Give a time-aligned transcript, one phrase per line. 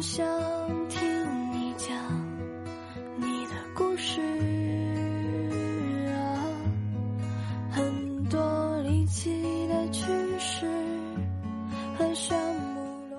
[0.00, 0.24] 想
[0.88, 0.98] 听
[1.52, 1.94] 你讲
[3.18, 4.18] 你的故事
[6.08, 6.16] 啊，
[7.70, 9.30] 很多离奇
[9.68, 10.06] 的趣
[10.38, 10.66] 事
[11.98, 12.34] 和炫
[12.74, 13.18] 目落。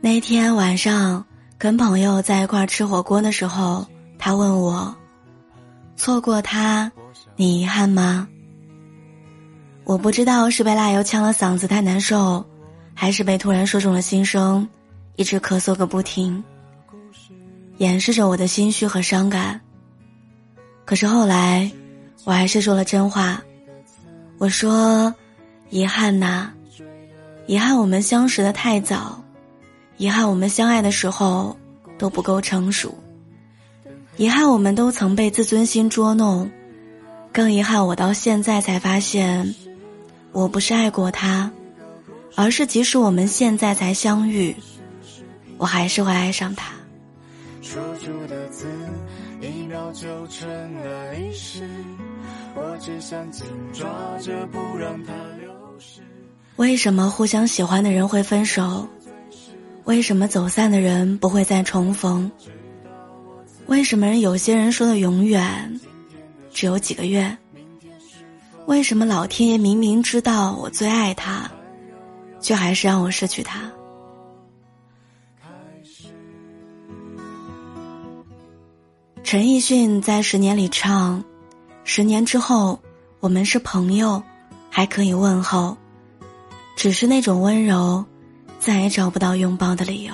[0.00, 1.24] 那天晚上
[1.56, 3.86] 跟朋友在一块吃火锅的时候，
[4.18, 4.92] 他问我
[5.94, 6.90] ：“错过他，
[7.36, 8.26] 你遗憾吗？”
[9.86, 12.44] 我不知道是被辣油呛了嗓子太难受，
[12.94, 14.68] 还是被突然说中了心声，
[15.16, 16.42] 一直咳嗽个不停，
[17.78, 19.60] 掩饰着我的心虚和伤感。
[20.84, 21.70] 可是后来，
[22.24, 23.42] 我还是说了真话，
[24.38, 25.14] 我说
[25.70, 26.50] ：“遗憾呐，
[27.46, 29.22] 遗憾我们相识的太早，
[29.96, 31.56] 遗憾我们相爱的时候
[31.98, 32.94] 都不够成熟，
[34.16, 36.50] 遗憾我们都曾被自尊心捉弄，
[37.32, 39.54] 更遗憾我到现在才发现。”
[40.32, 41.50] 我不是爱过他，
[42.34, 44.56] 而是即使我们现在才相遇，
[45.62, 46.72] 我还是会爱上他。
[47.60, 48.66] 说出的字，
[49.40, 51.62] 一秒就成了历史。
[52.56, 53.88] 我只想紧抓
[54.20, 56.00] 着，不让它流失。
[56.56, 58.88] 为什么互相喜欢的人会分手？
[59.84, 62.28] 为什么走散的人不会再重逢？
[63.66, 65.80] 为什么有些人说的永远，
[66.50, 67.38] 只有几个月？
[68.66, 71.48] 为什么老天爷明明知道我最爱他，
[72.40, 73.70] 却还是让我失去他？
[79.32, 81.24] 陈奕迅在《十年》里唱
[81.84, 82.78] ：“十年之后，
[83.18, 84.22] 我们是朋友，
[84.68, 85.74] 还可以问候，
[86.76, 88.04] 只是那种温柔，
[88.58, 90.12] 再也找不到拥抱的理由。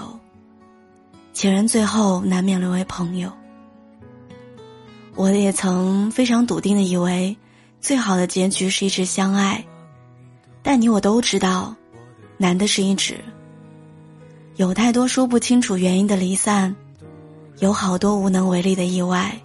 [1.33, 3.29] 情人最后难免沦为朋友。”
[5.17, 7.37] 我也曾非常笃定的以为。
[7.81, 9.65] 最好的结局是一直相爱，
[10.63, 11.75] 但你我都知道，
[12.37, 13.17] 难的是一直。
[14.55, 16.77] 有太多说不清楚原因的离散，
[17.61, 19.37] 有好多无能为力的意外。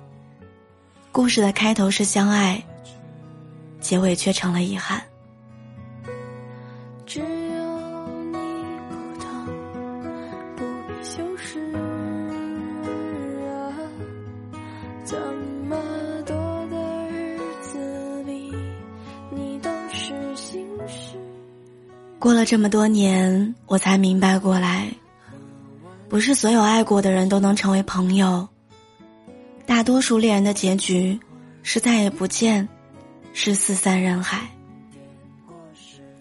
[1.12, 2.64] 故事的开头是相爱，
[3.80, 5.02] 结尾却成了遗憾。
[7.06, 7.26] 只有
[8.32, 8.38] 你
[8.90, 9.28] 不懂，
[10.56, 11.60] 不必修饰
[13.48, 13.74] 啊，
[15.04, 15.18] 这
[15.68, 15.76] 么
[16.26, 16.36] 多
[16.70, 18.54] 的日子里，
[19.32, 21.18] 你都是心事。
[22.20, 24.92] 过了这么多年，我才明白过来，
[26.14, 28.48] 不是所有爱过的人都能成为朋友。
[29.66, 31.20] 大多数恋人的结局
[31.64, 32.70] 是再也不见，
[33.34, 34.48] 是四散人海。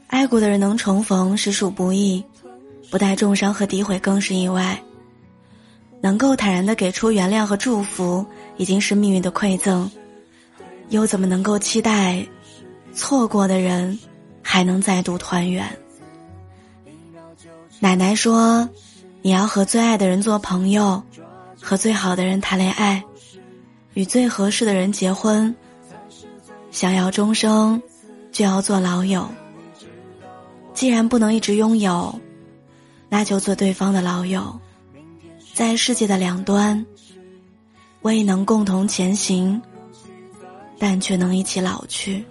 [0.07, 2.25] 爱过的人能重逢实属不易，
[2.91, 4.83] 不带重伤和诋毁更是意外。
[6.01, 8.25] 能够坦然的给出原谅和祝福，
[8.57, 9.91] 已经是命运的馈赠，
[10.89, 12.27] 又怎么能够期待
[12.95, 13.99] 错过的人
[14.41, 15.69] 还能再度团圆？
[17.79, 18.67] 奶奶说
[19.25, 21.01] ：“你要和最爱的人做朋友，
[21.61, 23.05] 和最好的人谈恋爱，
[23.95, 25.55] 与最合适的人结婚。
[26.73, 27.81] 想要终生，
[28.33, 29.29] 就要做老友。
[30.75, 32.19] 既然不能一直拥有，
[33.09, 34.59] 那就做对方的老友，
[35.55, 36.85] 在世界的两端，
[38.01, 39.63] 未能共同前行，
[40.81, 42.25] 但却能一起老去。”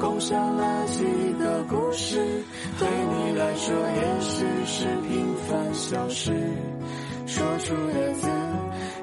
[0.00, 1.02] 共享了几
[1.38, 2.16] 个故事，
[2.78, 4.43] 对你来说也许
[4.76, 6.32] 是平凡小事。
[7.28, 8.28] 说出的字，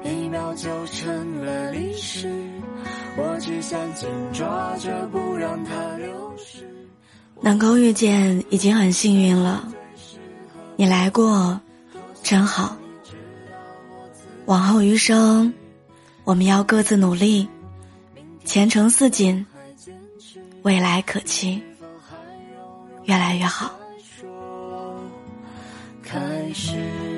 [0.04, 2.30] 一秒就成了历史。
[3.16, 6.66] 我只想紧抓着，不让它流失。
[7.40, 9.66] 能够遇见已经很幸运了，
[10.76, 11.58] 你来过，
[12.22, 12.76] 真好。
[14.44, 15.54] 往后余生，
[16.24, 17.48] 我们要各自努力，
[18.44, 19.46] 前程似锦。
[20.62, 21.62] 未来可期，
[23.04, 23.72] 越来越好。
[26.54, 27.11] 是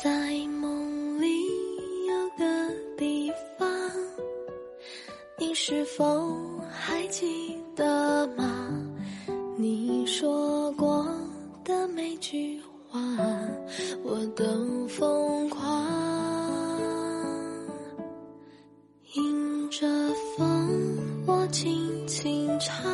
[0.00, 0.10] 在
[0.60, 1.26] 梦里
[2.06, 2.44] 有个
[2.96, 3.68] 地方
[5.36, 6.38] 你是否
[6.70, 8.70] 还记得吗？
[9.56, 11.04] 你说过
[11.64, 13.00] 的每句话
[14.04, 15.84] 我都疯狂
[19.14, 19.84] 迎着
[20.36, 22.84] 风我轻轻唱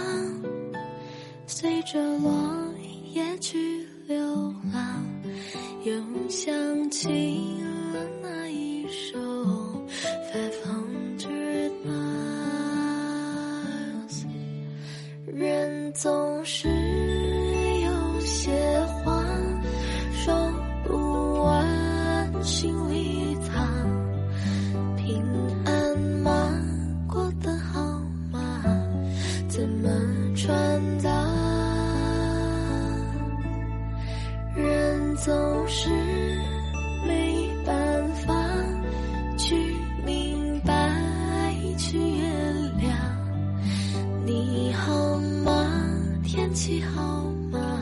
[46.55, 47.81] 起好吗？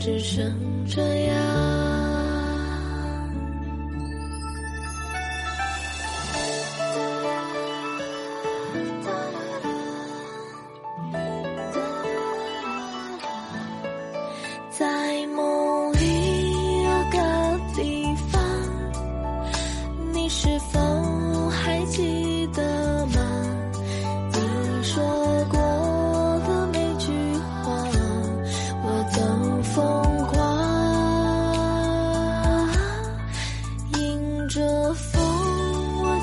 [0.00, 0.50] 只剩
[0.88, 1.53] 这样。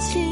[0.01, 0.30] 情。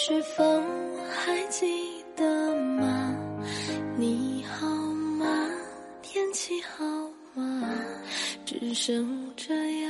[0.00, 0.44] 是否
[1.10, 1.66] 还记
[2.14, 3.16] 得吗？
[3.96, 4.64] 你好
[5.18, 5.26] 吗？
[6.00, 6.84] 天气好
[7.34, 7.68] 吗？
[8.46, 9.87] 只剩这样